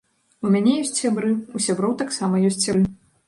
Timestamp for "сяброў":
1.67-1.93